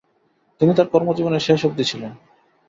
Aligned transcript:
তিনি 0.61 0.71
তাঁর 0.75 0.87
কর্মজীবনের 0.93 1.45
শেষ 1.47 1.59
অবধি 1.67 1.83
ছিলেন। 1.83 2.11